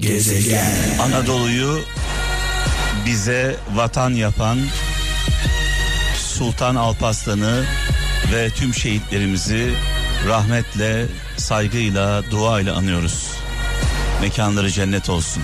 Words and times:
Gezegen. 0.00 0.98
Anadolu'yu 1.02 1.80
bize 3.06 3.56
vatan 3.74 4.10
yapan 4.10 4.58
Sultan 6.16 6.74
Alparslan'ı 6.74 7.64
ve 8.32 8.50
tüm 8.50 8.74
şehitlerimizi 8.74 9.74
rahmetle, 10.28 11.06
saygıyla, 11.36 12.30
duayla 12.30 12.76
anıyoruz. 12.76 13.30
Mekanları 14.20 14.70
cennet 14.70 15.10
olsun. 15.10 15.42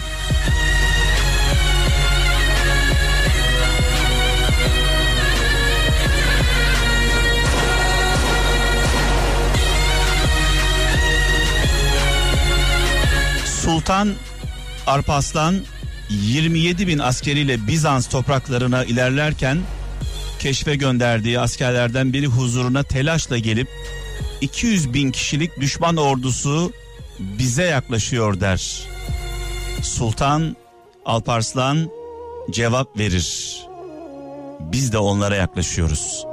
Sultan 13.63 14.15
Arpaslan 14.87 15.61
27 16.11 16.87
bin 16.87 16.99
askeriyle 16.99 17.67
Bizans 17.67 18.09
topraklarına 18.09 18.85
ilerlerken 18.85 19.59
keşfe 20.39 20.77
gönderdiği 20.77 21.41
askerlerden 21.41 22.13
biri 22.13 22.27
huzuruna 22.27 22.83
telaşla 22.83 23.39
gelip 23.39 23.69
200 24.41 24.95
bin 24.95 25.11
kişilik 25.11 25.61
düşman 25.61 25.97
ordusu 25.97 26.73
bize 27.19 27.65
yaklaşıyor 27.65 28.41
der. 28.41 28.83
Sultan 29.83 30.57
Alparslan 31.05 31.91
cevap 32.51 32.99
verir. 32.99 33.57
Biz 34.61 34.93
de 34.93 34.99
onlara 34.99 35.37
yaklaşıyoruz. 35.37 36.27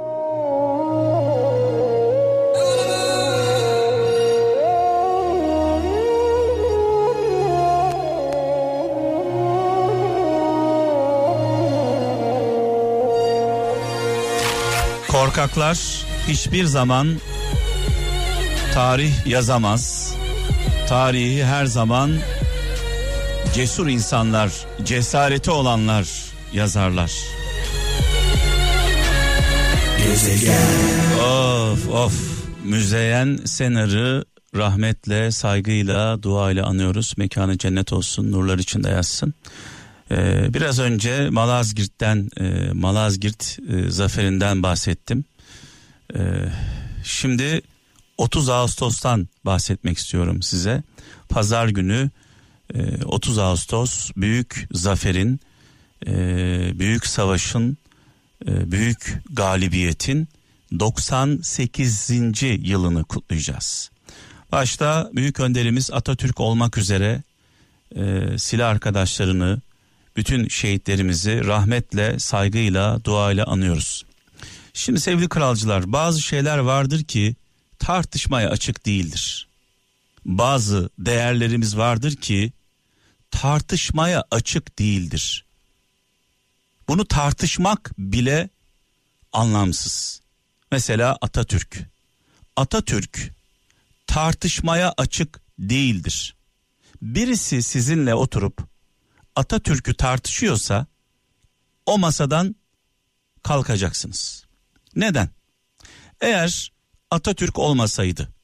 Korkaklar 15.24 16.04
hiçbir 16.28 16.64
zaman 16.64 17.08
tarih 18.74 19.26
yazamaz. 19.26 20.14
Tarihi 20.88 21.44
her 21.44 21.66
zaman 21.66 22.12
cesur 23.54 23.88
insanlar, 23.88 24.52
cesareti 24.82 25.50
olanlar 25.50 26.08
yazarlar. 26.52 27.12
Gezegen. 29.98 30.54
Of 31.20 31.88
of 31.88 32.12
Müzeyyen 32.64 33.38
Senar'ı 33.44 34.24
rahmetle, 34.56 35.30
saygıyla, 35.30 36.22
duayla 36.22 36.66
anıyoruz. 36.66 37.14
Mekanı 37.16 37.58
cennet 37.58 37.92
olsun, 37.92 38.32
nurlar 38.32 38.58
içinde 38.58 38.88
yazsın. 38.88 39.34
Ee, 40.10 40.54
biraz 40.54 40.78
önce 40.78 41.30
Malazgirt'ten, 41.30 42.30
e, 42.36 42.72
Malazgirt 42.72 43.58
e, 43.68 43.90
zaferinden 43.90 44.62
bahsettim. 44.62 45.24
Ee, 46.14 46.20
şimdi 47.04 47.62
30 48.18 48.48
Ağustos'tan 48.48 49.28
bahsetmek 49.44 49.98
istiyorum 49.98 50.42
size. 50.42 50.82
Pazar 51.28 51.68
günü 51.68 52.10
30 53.04 53.38
e, 53.38 53.42
Ağustos 53.42 54.10
büyük 54.16 54.68
zaferin, 54.72 55.40
e, 56.06 56.12
büyük 56.78 57.06
savaşın, 57.06 57.76
e, 58.48 58.70
büyük 58.72 59.22
galibiyetin 59.30 60.28
98. 60.78 62.12
yılını 62.42 63.04
kutlayacağız. 63.04 63.90
Başta 64.52 65.10
büyük 65.14 65.40
önderimiz 65.40 65.90
Atatürk 65.90 66.40
olmak 66.40 66.78
üzere 66.78 67.22
silah 68.38 68.68
arkadaşlarını, 68.68 69.60
bütün 70.16 70.48
şehitlerimizi 70.48 71.44
rahmetle, 71.44 72.18
saygıyla, 72.18 73.04
duayla 73.04 73.46
anıyoruz. 73.46 74.04
Şimdi 74.74 75.00
sevgili 75.00 75.28
kralcılar 75.28 75.92
bazı 75.92 76.22
şeyler 76.22 76.58
vardır 76.58 77.04
ki 77.04 77.36
tartışmaya 77.78 78.50
açık 78.50 78.86
değildir. 78.86 79.48
Bazı 80.24 80.90
değerlerimiz 80.98 81.76
vardır 81.76 82.16
ki 82.16 82.52
tartışmaya 83.30 84.24
açık 84.30 84.78
değildir. 84.78 85.44
Bunu 86.88 87.04
tartışmak 87.04 87.92
bile 87.98 88.48
anlamsız. 89.32 90.20
Mesela 90.72 91.18
Atatürk. 91.20 91.80
Atatürk 92.56 93.32
tartışmaya 94.06 94.94
açık 94.96 95.40
değildir. 95.58 96.34
Birisi 97.02 97.62
sizinle 97.62 98.14
oturup 98.14 98.73
Atatürk'ü 99.36 99.94
tartışıyorsa 99.94 100.86
o 101.86 101.98
masadan 101.98 102.56
kalkacaksınız. 103.42 104.44
Neden? 104.96 105.28
Eğer 106.20 106.72
Atatürk 107.10 107.58
olmasaydı, 107.58 108.34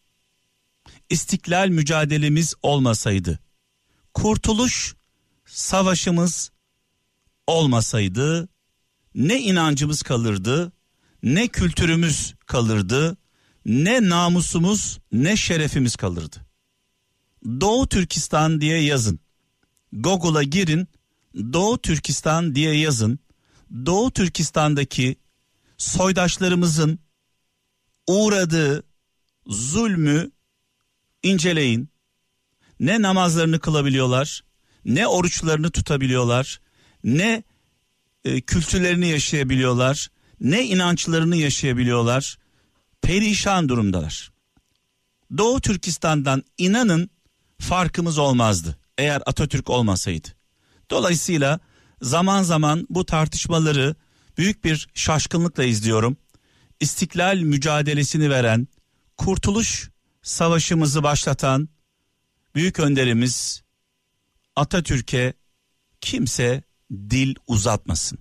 istiklal 1.10 1.68
mücadelemiz 1.68 2.54
olmasaydı, 2.62 3.38
kurtuluş 4.14 4.94
savaşımız 5.46 6.50
olmasaydı 7.46 8.48
ne 9.14 9.40
inancımız 9.40 10.02
kalırdı, 10.02 10.72
ne 11.22 11.48
kültürümüz 11.48 12.34
kalırdı, 12.46 13.16
ne 13.66 14.08
namusumuz, 14.08 14.98
ne 15.12 15.36
şerefimiz 15.36 15.96
kalırdı. 15.96 16.46
Doğu 17.44 17.88
Türkistan 17.88 18.60
diye 18.60 18.82
yazın. 18.82 19.20
Google'a 19.92 20.42
girin. 20.42 20.88
Doğu 21.34 21.78
Türkistan 21.78 22.54
diye 22.54 22.74
yazın. 22.74 23.18
Doğu 23.86 24.10
Türkistan'daki 24.10 25.16
soydaşlarımızın 25.78 26.98
uğradığı 28.06 28.82
zulmü 29.46 30.30
inceleyin. 31.22 31.88
Ne 32.80 33.02
namazlarını 33.02 33.60
kılabiliyorlar, 33.60 34.44
ne 34.84 35.06
oruçlarını 35.06 35.70
tutabiliyorlar, 35.70 36.60
ne 37.04 37.42
e, 38.24 38.40
kültürlerini 38.40 39.08
yaşayabiliyorlar, 39.08 40.08
ne 40.40 40.66
inançlarını 40.66 41.36
yaşayabiliyorlar. 41.36 42.38
Perişan 43.02 43.68
durumdalar. 43.68 44.30
Doğu 45.38 45.60
Türkistan'dan 45.60 46.44
inanın 46.58 47.10
farkımız 47.58 48.18
olmazdı 48.18 48.78
eğer 49.00 49.22
Atatürk 49.26 49.70
olmasaydı. 49.70 50.28
Dolayısıyla 50.90 51.60
zaman 52.02 52.42
zaman 52.42 52.86
bu 52.90 53.06
tartışmaları 53.06 53.94
büyük 54.38 54.64
bir 54.64 54.88
şaşkınlıkla 54.94 55.64
izliyorum. 55.64 56.16
İstiklal 56.80 57.36
mücadelesini 57.36 58.30
veren, 58.30 58.68
kurtuluş 59.16 59.90
savaşımızı 60.22 61.02
başlatan 61.02 61.68
büyük 62.54 62.80
önderimiz 62.80 63.62
Atatürk'e 64.56 65.32
kimse 66.00 66.62
dil 66.90 67.34
uzatmasın. 67.46 68.18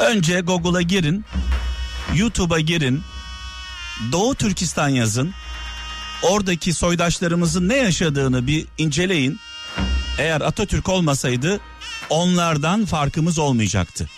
Önce 0.00 0.40
Google'a 0.40 0.82
girin, 0.82 1.24
YouTube'a 2.14 2.60
girin, 2.60 3.02
Doğu 4.12 4.34
Türkistan 4.34 4.88
yazın 4.88 5.34
oradaki 6.22 6.74
soydaşlarımızın 6.74 7.68
ne 7.68 7.76
yaşadığını 7.76 8.46
bir 8.46 8.66
inceleyin. 8.78 9.40
Eğer 10.18 10.40
Atatürk 10.40 10.88
olmasaydı 10.88 11.60
onlardan 12.10 12.84
farkımız 12.84 13.38
olmayacaktı. 13.38 14.08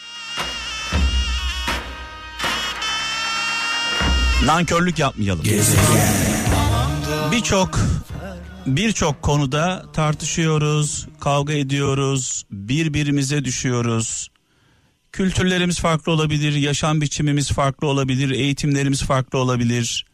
Nankörlük 4.44 4.98
yapmayalım. 4.98 5.44
Birçok 7.32 7.78
birçok 8.66 9.22
konuda 9.22 9.84
tartışıyoruz, 9.92 11.06
kavga 11.20 11.52
ediyoruz, 11.52 12.44
birbirimize 12.50 13.44
düşüyoruz. 13.44 14.30
Kültürlerimiz 15.16 15.78
farklı 15.78 16.12
olabilir, 16.12 16.52
yaşam 16.52 17.00
biçimimiz 17.00 17.50
farklı 17.50 17.86
olabilir, 17.86 18.30
eğitimlerimiz 18.30 19.02
farklı 19.02 19.38
olabilir 19.38 20.04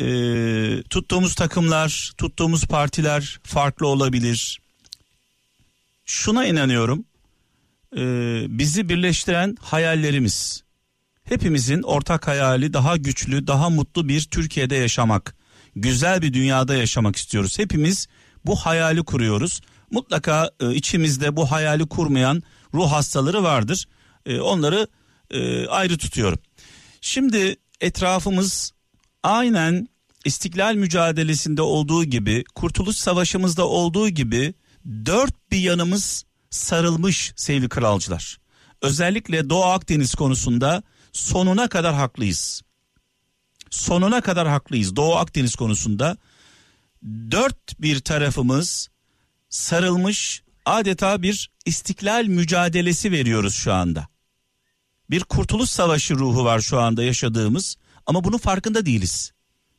e, 0.00 0.82
tuttuğumuz 0.90 1.34
takımlar, 1.34 2.12
tuttuğumuz 2.18 2.66
partiler 2.66 3.40
farklı 3.42 3.86
olabilir. 3.86 4.60
Şuna 6.04 6.46
inanıyorum, 6.46 7.04
e, 7.96 8.02
bizi 8.58 8.88
birleştiren 8.88 9.56
hayallerimiz. 9.60 10.62
Hepimizin 11.24 11.82
ortak 11.82 12.28
hayali 12.28 12.72
daha 12.72 12.96
güçlü, 12.96 13.46
daha 13.46 13.70
mutlu 13.70 14.08
bir 14.08 14.22
Türkiye'de 14.22 14.74
yaşamak. 14.74 15.36
Güzel 15.76 16.22
bir 16.22 16.32
dünyada 16.32 16.74
yaşamak 16.74 17.16
istiyoruz. 17.16 17.58
Hepimiz 17.58 18.06
bu 18.46 18.56
hayali 18.56 19.02
kuruyoruz. 19.02 19.60
Mutlaka 19.90 20.50
e, 20.60 20.74
içimizde 20.74 21.36
bu 21.36 21.50
hayali 21.50 21.88
kurmayan 21.88 22.42
ruh 22.74 22.92
hastaları 22.92 23.42
vardır. 23.42 23.86
E, 24.28 24.40
onları 24.40 24.86
e, 25.30 25.66
ayrı 25.66 25.98
tutuyorum. 25.98 26.38
Şimdi 27.00 27.56
etrafımız 27.80 28.72
aynen 29.22 29.88
İstiklal 30.24 30.74
mücadelesinde 30.74 31.62
olduğu 31.62 32.04
gibi, 32.04 32.44
Kurtuluş 32.54 32.96
Savaşımızda 32.96 33.66
olduğu 33.66 34.08
gibi 34.08 34.54
dört 34.86 35.50
bir 35.50 35.58
yanımız 35.58 36.24
sarılmış 36.50 37.32
sevgili 37.36 37.68
kralcılar. 37.68 38.38
Özellikle 38.82 39.50
Doğu 39.50 39.64
Akdeniz 39.64 40.14
konusunda 40.14 40.82
sonuna 41.12 41.68
kadar 41.68 41.94
haklıyız. 41.94 42.62
Sonuna 43.70 44.20
kadar 44.20 44.48
haklıyız 44.48 44.96
Doğu 44.96 45.14
Akdeniz 45.16 45.54
konusunda. 45.54 46.16
Dört 47.04 47.80
bir 47.80 48.00
tarafımız 48.00 48.88
sarılmış 49.48 50.42
adeta 50.64 51.22
bir 51.22 51.50
istiklal 51.66 52.24
mücadelesi 52.24 53.12
veriyoruz 53.12 53.54
şu 53.54 53.72
anda. 53.72 54.08
Bir 55.10 55.24
kurtuluş 55.24 55.70
savaşı 55.70 56.14
ruhu 56.14 56.44
var 56.44 56.60
şu 56.60 56.80
anda 56.80 57.02
yaşadığımız 57.02 57.76
ama 58.06 58.24
bunun 58.24 58.38
farkında 58.38 58.86
değiliz. 58.86 59.32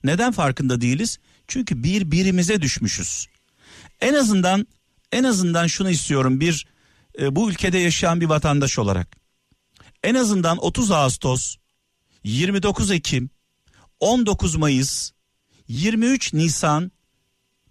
Neden 0.04 0.32
farkında 0.32 0.82
değiliz? 0.82 1.20
Çünkü 1.48 1.84
birbirimize 1.84 2.62
düşmüşüz. 2.62 3.28
En 4.02 4.14
azından 4.14 4.68
en 5.12 5.24
azından 5.24 5.68
şunu 5.68 5.90
istiyorum 5.90 6.40
bir 6.40 6.68
e, 7.20 7.36
bu 7.36 7.50
ülkede 7.50 7.78
yaşayan 7.78 8.22
bir 8.22 8.26
vatandaş 8.26 8.80
olarak. 8.80 9.18
En 10.04 10.16
azından 10.16 10.58
30 10.58 10.92
Ağustos, 10.92 11.56
29 12.24 12.92
Ekim, 12.92 13.30
19 14.00 14.56
Mayıs, 14.56 15.12
23 15.68 16.34
Nisan 16.34 16.92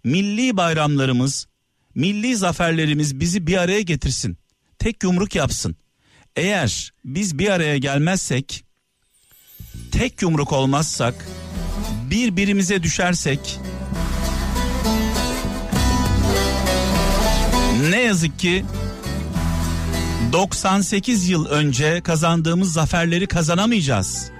milli 0.03 0.57
bayramlarımız, 0.57 1.47
milli 1.95 2.35
zaferlerimiz 2.35 3.19
bizi 3.19 3.47
bir 3.47 3.57
araya 3.57 3.81
getirsin. 3.81 4.37
Tek 4.79 5.03
yumruk 5.03 5.35
yapsın. 5.35 5.75
Eğer 6.35 6.93
biz 7.05 7.39
bir 7.39 7.49
araya 7.49 7.77
gelmezsek, 7.77 8.63
tek 9.91 10.21
yumruk 10.21 10.51
olmazsak, 10.51 11.25
birbirimize 12.09 12.83
düşersek 12.83 13.59
ne 17.89 17.99
yazık 18.01 18.39
ki 18.39 18.65
98 20.33 21.29
yıl 21.29 21.45
önce 21.45 22.01
kazandığımız 22.01 22.73
zaferleri 22.73 23.27
kazanamayacağız. 23.27 24.31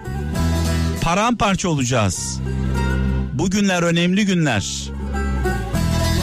Paramparça 1.02 1.70
olacağız. 1.70 2.40
Bugünler 3.34 3.84
önemli 3.84 4.26
günler. 4.26 4.90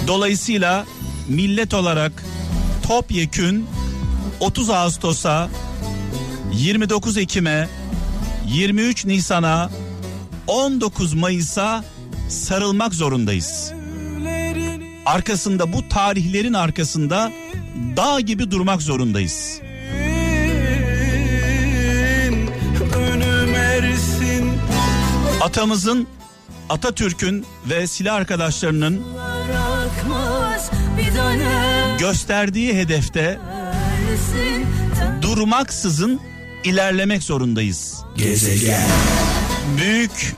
Dolayısıyla 0.07 0.87
millet 1.29 1.75
olarak 1.75 2.13
topyekün 2.83 3.67
30 4.41 4.71
Ağustos'a 4.71 5.49
29 6.53 7.17
Ekim'e 7.17 7.69
23 8.47 9.05
Nisan'a 9.05 9.71
19 10.47 11.15
Mayıs'a 11.15 11.85
sarılmak 12.29 12.94
zorundayız. 12.94 13.73
Arkasında 15.06 15.73
bu 15.73 15.88
tarihlerin 15.88 16.53
arkasında 16.53 17.33
dağ 17.97 18.21
gibi 18.21 18.50
durmak 18.50 18.83
zorundayız. 18.83 19.61
Atamızın, 25.41 26.06
Atatürk'ün 26.69 27.47
ve 27.71 27.87
silah 27.87 28.15
arkadaşlarının 28.15 29.03
gösterdiği 31.99 32.75
hedefte 32.75 33.39
durmaksızın 35.23 36.21
ilerlemek 36.65 37.23
zorundayız. 37.23 37.97
Gezegen. 38.17 38.89
Büyük 39.79 40.37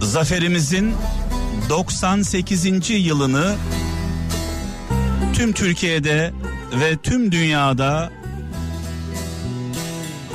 zaferimizin 0.00 0.94
98. 1.68 2.90
yılını 2.90 3.56
tüm 5.34 5.52
Türkiye'de 5.52 6.32
ve 6.80 6.96
tüm 6.96 7.32
dünyada 7.32 8.10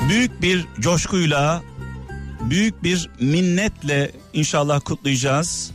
büyük 0.08 0.42
bir 0.42 0.64
coşkuyla, 0.80 1.62
büyük 2.40 2.82
bir 2.82 3.10
minnetle 3.20 4.12
inşallah 4.32 4.80
kutlayacağız. 4.84 5.70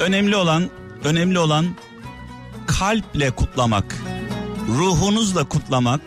Önemli 0.00 0.36
olan, 0.36 0.70
önemli 1.04 1.38
olan 1.38 1.66
kalple 2.66 3.30
kutlamak, 3.30 3.96
ruhunuzla 4.68 5.44
kutlamak. 5.44 6.00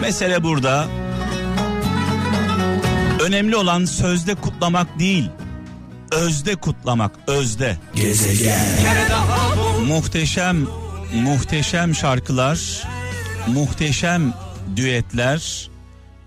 Mesele 0.00 0.42
burada. 0.42 0.88
Önemli 3.20 3.56
olan 3.56 3.84
sözde 3.84 4.34
kutlamak 4.34 4.98
değil, 4.98 5.30
özde 6.12 6.56
kutlamak, 6.56 7.12
özde. 7.26 7.76
Gezegen. 7.94 8.66
Muhteşem, 9.86 10.66
muhteşem 11.14 11.94
şarkılar, 11.94 12.88
muhteşem 13.46 14.34
düetler. 14.76 15.70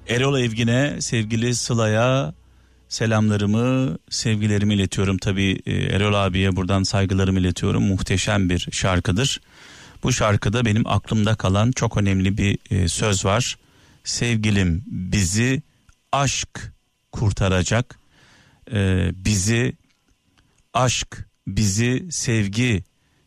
Erol 0.08 0.40
Evgin'e, 0.40 1.02
sevgili 1.02 1.56
Sıla'ya 1.56 2.34
selamlarımı, 2.90 3.98
sevgilerimi 4.10 4.74
iletiyorum. 4.74 5.18
Tabii 5.18 5.62
e, 5.66 5.72
Erol 5.74 6.14
abiye 6.14 6.56
buradan 6.56 6.84
saygılarımı 6.84 7.40
iletiyorum. 7.40 7.84
Muhteşem 7.84 8.50
bir 8.50 8.68
şarkıdır. 8.72 9.42
Bu 10.04 10.12
şarkıda 10.12 10.66
benim 10.66 10.88
aklımda 10.88 11.36
kalan 11.36 11.72
çok 11.72 11.98
önemli 11.98 12.38
bir 12.38 12.58
e, 12.70 12.88
söz 12.88 13.26
var. 13.26 13.58
Sevgilim 14.04 14.84
bizi 14.88 15.62
aşk 16.12 16.74
kurtaracak. 17.12 18.00
Ee, 18.74 19.12
bizi 19.16 19.74
aşk, 20.74 21.28
bizi 21.48 22.08
sevgi, 22.12 22.84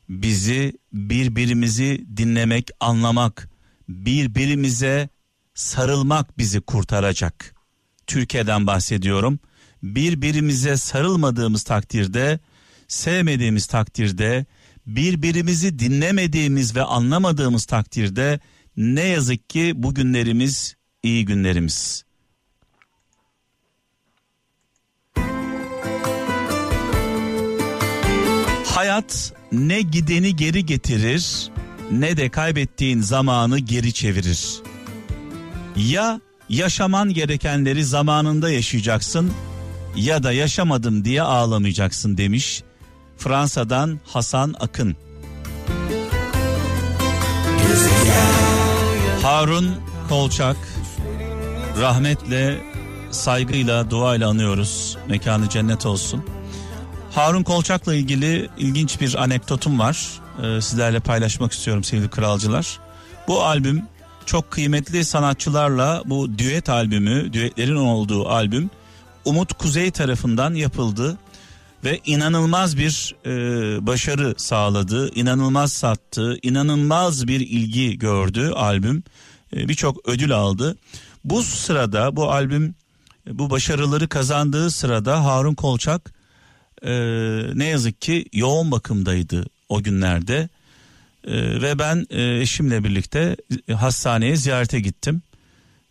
bizi 0.09 0.79
birbirimizi 0.93 2.07
dinlemek, 2.17 2.71
anlamak, 2.81 3.49
birbirimize 3.89 5.09
sarılmak 5.55 6.39
bizi 6.39 6.61
kurtaracak. 6.61 7.55
Türkiye'den 8.07 8.67
bahsediyorum. 8.67 9.39
Birbirimize 9.83 10.77
sarılmadığımız 10.77 11.63
takdirde, 11.63 12.39
sevmediğimiz 12.89 13.67
takdirde, 13.67 14.47
birbirimizi 14.87 15.79
dinlemediğimiz 15.79 16.77
ve 16.77 16.83
anlamadığımız 16.83 17.65
takdirde 17.65 18.41
ne 18.77 19.05
yazık 19.05 19.51
ki 19.51 19.73
bugünlerimiz 19.77 20.75
iyi 21.03 21.25
günlerimiz. 21.25 22.05
Hayat 28.65 29.33
ne 29.53 29.83
gideni 29.83 30.37
geri 30.37 30.67
getirir 30.67 31.51
ne 31.91 32.17
de 32.17 32.29
kaybettiğin 32.29 33.01
zamanı 33.01 33.59
geri 33.59 33.93
çevirir. 33.93 34.63
Ya 35.77 36.21
yaşaman 36.49 37.15
gerekenleri 37.15 37.85
zamanında 37.85 38.51
yaşayacaksın 38.51 39.33
ya 39.97 40.23
da 40.23 40.33
yaşamadım 40.33 41.05
diye 41.05 41.23
ağlamayacaksın 41.23 42.17
demiş 42.17 42.63
Fransa'dan 43.25 44.01
Hasan 44.07 44.55
Akın. 44.61 44.97
Harun 49.23 49.71
Kolçak 50.09 50.57
rahmetle 51.81 52.61
saygıyla 53.11 53.91
duayla 53.91 54.29
anıyoruz. 54.29 54.97
Mekanı 55.09 55.49
cennet 55.49 55.87
olsun. 55.87 56.25
Harun 57.15 57.43
Kolçak'la 57.43 57.95
ilgili 57.95 58.49
ilginç 58.59 59.01
bir 59.01 59.23
anekdotum 59.23 59.79
var. 59.79 60.09
Ee, 60.43 60.61
sizlerle 60.61 61.01
paylaşmak 61.01 61.53
istiyorum 61.53 61.85
sevgili 61.85 62.11
kralcılar. 62.11 62.81
Bu 63.29 63.43
albüm 63.43 63.83
çok 64.27 64.51
kıymetli 64.51 65.05
sanatçılarla 65.05 66.03
bu 66.07 66.39
düet 66.39 66.69
albümü, 66.69 67.33
düetlerin 67.33 67.77
olduğu 67.77 68.29
albüm 68.29 68.71
Umut 69.25 69.53
Kuzey 69.53 69.91
tarafından 69.91 70.55
yapıldı 70.55 71.19
ve 71.85 72.01
inanılmaz 72.07 72.79
bir 72.79 73.15
e, 73.27 73.31
başarı 73.87 74.35
sağladı, 74.37 75.15
inanılmaz 75.15 75.73
sattı, 75.73 76.39
inanılmaz 76.43 77.29
bir 77.29 77.41
ilgi 77.41 77.99
gördü 77.99 78.51
albüm. 78.55 79.03
E, 79.57 79.69
Birçok 79.69 80.09
ödül 80.09 80.33
aldı. 80.33 80.77
Bu 81.25 81.43
sırada 81.43 82.17
bu 82.17 82.31
albüm 82.33 82.75
bu 83.31 83.51
başarıları 83.51 84.09
kazandığı 84.09 84.71
sırada 84.71 85.25
Harun 85.25 85.55
Kolçak 85.55 86.15
e, 86.83 86.93
ne 87.55 87.65
yazık 87.65 88.01
ki 88.01 88.25
yoğun 88.33 88.71
bakımdaydı 88.71 89.47
o 89.69 89.83
günlerde. 89.83 90.49
E, 91.25 91.63
ve 91.63 91.79
ben 91.79 92.07
e, 92.11 92.41
eşimle 92.41 92.85
birlikte 92.85 93.37
hastaneye 93.75 94.37
ziyarete 94.37 94.81
gittim. 94.81 95.23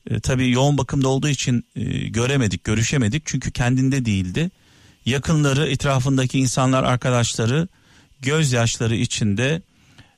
E, 0.10 0.20
tabii 0.20 0.52
yoğun 0.52 0.78
bakımda 0.78 1.08
olduğu 1.08 1.30
için 1.30 1.66
e, 1.76 1.84
göremedik, 2.08 2.64
görüşemedik 2.64 3.26
çünkü 3.26 3.52
kendinde 3.52 4.06
değildi. 4.06 4.52
Yakınları, 5.06 5.68
etrafındaki 5.68 6.40
insanlar, 6.40 6.84
arkadaşları 6.84 7.68
gözyaşları 8.22 8.96
içinde 8.96 9.62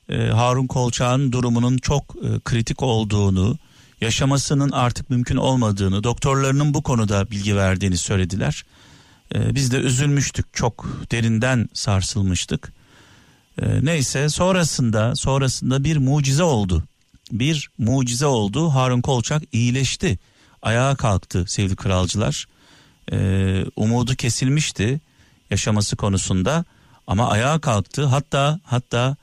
e, 0.08 0.16
Harun 0.16 0.66
Kolçak'ın 0.66 1.32
durumunun 1.32 1.78
çok 1.78 2.16
e, 2.16 2.40
kritik 2.44 2.82
olduğunu, 2.82 3.58
yaşamasının 4.00 4.70
artık 4.70 5.10
mümkün 5.10 5.36
olmadığını, 5.36 6.04
doktorlarının 6.04 6.74
bu 6.74 6.82
konuda 6.82 7.30
bilgi 7.30 7.56
verdiğini 7.56 7.96
söylediler. 7.96 8.64
Ee, 9.34 9.54
biz 9.54 9.72
de 9.72 9.76
üzülmüştük, 9.76 10.54
çok 10.54 10.86
derinden 11.12 11.68
sarsılmıştık. 11.72 12.72
Ee, 13.62 13.84
neyse 13.84 14.28
sonrasında 14.28 15.16
sonrasında 15.16 15.84
bir 15.84 15.96
mucize 15.96 16.42
oldu. 16.42 16.84
Bir 17.32 17.70
mucize 17.78 18.26
oldu. 18.26 18.68
Harun 18.68 19.00
Kolçak 19.00 19.42
iyileşti. 19.52 20.18
Ayağa 20.62 20.94
kalktı 20.94 21.44
sevgili 21.48 21.76
kralcılar. 21.76 22.46
Ee, 23.12 23.64
umudu 23.76 24.14
kesilmişti 24.14 25.00
yaşaması 25.50 25.96
konusunda 25.96 26.64
ama 27.06 27.30
ayağa 27.30 27.58
kalktı. 27.58 28.04
Hatta 28.04 28.60
hatta 28.64 29.16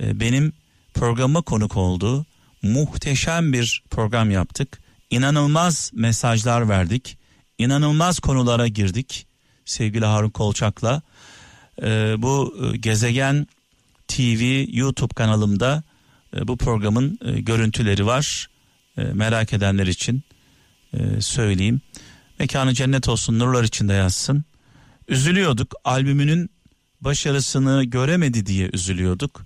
e, 0.00 0.20
benim 0.20 0.52
programa 0.94 1.42
konuk 1.42 1.76
oldu. 1.76 2.26
Muhteşem 2.62 3.52
bir 3.52 3.82
program 3.90 4.30
yaptık. 4.30 4.78
İnanılmaz 5.10 5.90
mesajlar 5.94 6.68
verdik. 6.68 7.18
İnanılmaz 7.58 8.18
konulara 8.18 8.68
girdik 8.68 9.26
sevgili 9.64 10.04
Harun 10.04 10.30
Kolçak'la. 10.30 11.02
Ee, 11.82 12.14
bu 12.18 12.56
e, 12.62 12.76
gezegen 12.76 13.46
TV 14.08 14.64
YouTube 14.68 15.14
kanalımda 15.14 15.82
e, 16.36 16.48
bu 16.48 16.56
programın 16.56 17.18
e, 17.24 17.40
görüntüleri 17.40 18.06
var. 18.06 18.48
E, 18.98 19.02
merak 19.02 19.52
edenler 19.52 19.86
için 19.86 20.22
e, 20.92 21.20
söyleyeyim. 21.20 21.80
Mekanı 22.38 22.74
cennet 22.74 23.08
olsun 23.08 23.38
nurlar 23.38 23.64
içinde 23.64 23.92
yazsın. 23.92 24.44
Üzülüyorduk 25.08 25.74
albümünün 25.84 26.50
başarısını 27.00 27.84
göremedi 27.84 28.46
diye 28.46 28.70
üzülüyorduk. 28.72 29.42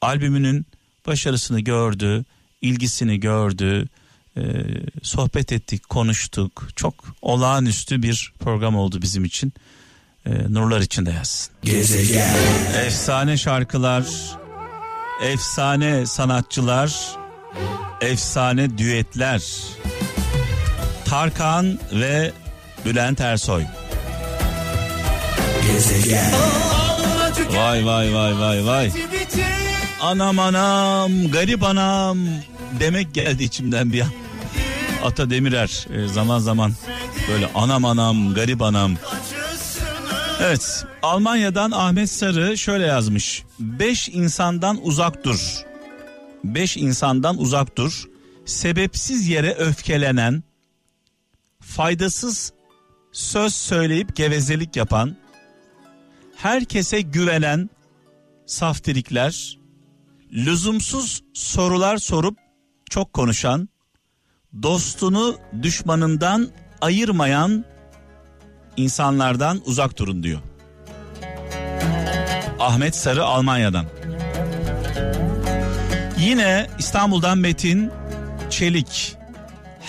Albümünün 0.00 0.66
başarısını 1.06 1.60
gördü, 1.60 2.24
ilgisini 2.60 3.20
gördü, 3.20 3.88
e, 4.36 4.42
sohbet 5.02 5.52
ettik, 5.52 5.88
konuştuk. 5.88 6.68
Çok 6.76 6.94
olağanüstü 7.22 8.02
bir 8.02 8.32
program 8.40 8.76
oldu 8.76 9.02
bizim 9.02 9.24
için. 9.24 9.52
E, 10.26 10.30
nurlar 10.52 10.80
içinde 10.80 11.10
yazsın. 11.10 11.54
Gezegen. 11.62 12.34
Efsane 12.86 13.36
şarkılar, 13.36 14.04
efsane 15.22 16.06
sanatçılar, 16.06 17.16
efsane 18.00 18.78
düetler. 18.78 19.42
Tarkan 21.12 21.78
ve 21.92 22.32
Bülent 22.84 23.20
Ersoy. 23.20 23.64
Gezegen. 25.66 26.32
Vay 27.56 27.86
vay 27.86 28.14
vay 28.14 28.38
vay 28.38 28.66
vay. 28.66 28.92
Anam 30.00 30.38
anam, 30.38 31.30
garip 31.30 31.62
anam 31.62 32.18
demek 32.80 33.14
geldi 33.14 33.44
içimden 33.44 33.92
bir 33.92 34.00
an. 34.00 34.08
Ata 35.04 35.30
Demirer 35.30 35.86
e, 35.94 36.08
zaman 36.08 36.38
zaman 36.38 36.72
böyle 37.28 37.48
anam 37.54 37.84
anam, 37.84 38.34
garip 38.34 38.62
anam. 38.62 38.96
Evet, 40.42 40.84
Almanya'dan 41.02 41.70
Ahmet 41.70 42.10
Sarı 42.10 42.58
şöyle 42.58 42.86
yazmış. 42.86 43.42
Beş 43.58 44.08
insandan 44.08 44.78
uzak 44.82 45.24
dur. 45.24 45.62
Beş 46.44 46.76
insandan 46.76 47.38
uzak 47.38 47.76
dur. 47.76 48.04
Sebepsiz 48.46 49.28
yere 49.28 49.54
öfkelenen, 49.54 50.42
faydasız 51.72 52.52
söz 53.12 53.54
söyleyip 53.54 54.16
gevezelik 54.16 54.76
yapan, 54.76 55.16
herkese 56.36 57.00
güvenen 57.00 57.70
saftirikler, 58.46 59.58
lüzumsuz 60.32 61.22
sorular 61.34 61.96
sorup 61.96 62.38
çok 62.90 63.12
konuşan, 63.12 63.68
dostunu 64.62 65.36
düşmanından 65.62 66.48
ayırmayan 66.80 67.64
insanlardan 68.76 69.60
uzak 69.64 69.98
durun 69.98 70.22
diyor. 70.22 70.40
Ahmet 72.60 72.96
Sarı 72.96 73.24
Almanya'dan. 73.24 73.86
Yine 76.18 76.66
İstanbul'dan 76.78 77.38
Metin 77.38 77.90
Çelik. 78.50 79.21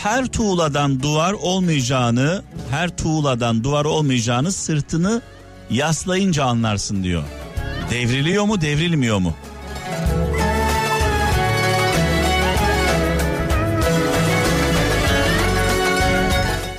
Her 0.03 0.25
tuğladan 0.25 1.03
duvar 1.03 1.33
olmayacağını, 1.33 2.43
her 2.71 2.97
tuğladan 2.97 3.63
duvar 3.63 3.85
olmayacağını 3.85 4.51
sırtını 4.51 5.21
yaslayınca 5.69 6.45
anlarsın 6.45 7.03
diyor. 7.03 7.23
Devriliyor 7.91 8.43
mu, 8.43 8.61
devrilmiyor 8.61 9.19
mu? 9.19 9.35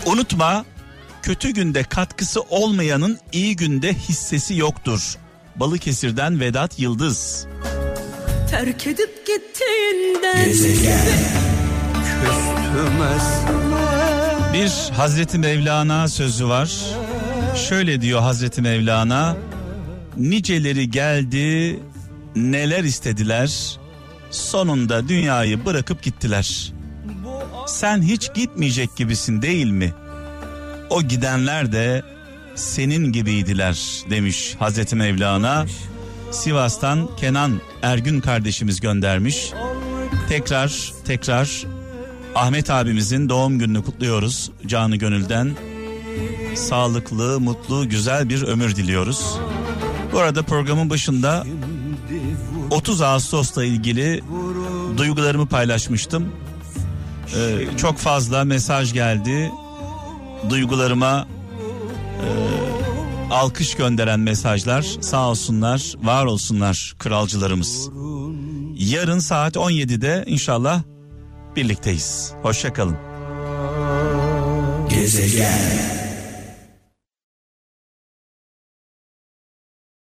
Unutma, 0.07 0.65
kötü 1.23 1.51
günde 1.51 1.83
katkısı 1.83 2.41
olmayanın 2.41 3.19
iyi 3.33 3.57
günde 3.57 3.95
hissesi 3.95 4.57
yoktur. 4.57 5.17
Balıkesir'den 5.57 6.41
Vedat 6.41 6.79
Yıldız. 6.79 7.47
Terk 8.51 8.87
edip 8.87 9.25
Bir 14.53 14.91
Hazreti 14.97 15.39
Mevlana 15.39 16.09
sözü 16.09 16.49
var. 16.49 16.73
Şöyle 17.69 18.01
diyor 18.01 18.21
Hazreti 18.21 18.63
Mevlana. 18.63 19.37
Niceleri 20.17 20.91
geldi, 20.91 21.81
neler 22.37 22.85
istediler. 22.85 23.79
Sonunda 24.31 25.09
dünyayı 25.09 25.65
bırakıp 25.67 26.03
gittiler. 26.03 26.73
Sen 27.67 28.03
hiç 28.03 28.35
gitmeyecek 28.35 28.97
gibisin 28.97 29.43
değil 29.43 29.71
mi? 29.71 29.93
O 30.91 31.03
gidenler 31.03 31.73
de 31.73 32.03
senin 32.55 33.13
gibiydiler 33.13 33.79
demiş 34.11 34.55
Hazreti 34.59 34.97
Mevlana. 34.97 35.67
Sivas'tan 36.31 37.09
Kenan 37.17 37.61
Ergün 37.83 38.21
kardeşimiz 38.21 38.81
göndermiş. 38.81 39.53
Tekrar 40.29 40.93
tekrar 41.05 41.65
Ahmet 42.35 42.71
abimizin 42.71 43.29
doğum 43.29 43.59
gününü 43.59 43.85
kutluyoruz 43.85 44.51
canı 44.67 44.97
gönülden. 44.97 45.51
Sağlıklı, 46.55 47.41
mutlu, 47.41 47.89
güzel 47.89 48.29
bir 48.29 48.43
ömür 48.43 48.77
diliyoruz. 48.77 49.39
Bu 50.13 50.19
arada 50.19 50.43
programın 50.43 50.91
başında 50.91 51.45
30 52.71 53.01
Ağustos'la 53.01 53.65
ilgili 53.65 54.23
duygularımı 54.97 55.47
paylaşmıştım. 55.47 56.33
Ee, 57.37 57.77
çok 57.77 57.99
fazla 57.99 58.45
mesaj 58.45 58.93
geldi. 58.93 59.51
Duygularıma 60.51 61.27
e, 62.21 62.29
alkış 63.33 63.75
gönderen 63.75 64.21
mesajlar 64.21 64.83
sağ 65.01 65.29
olsunlar, 65.29 65.95
var 66.03 66.25
olsunlar 66.25 66.95
kralcılarımız. 66.99 67.91
Yarın 68.75 69.19
saat 69.19 69.57
17'de 69.57 70.25
inşallah 70.27 70.83
birlikteyiz. 71.57 72.33
Hoşçakalın. 72.43 72.97
Gezegen 74.91 75.94